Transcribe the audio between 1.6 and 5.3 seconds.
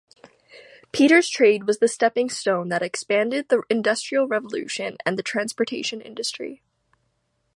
was the stepping-stone that expanded the industrial revolution and the